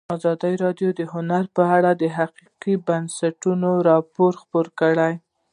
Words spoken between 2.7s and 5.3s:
پر بنسټ راپور خپور کړی.